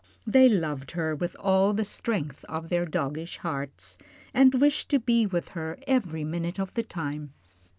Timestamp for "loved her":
0.49-1.13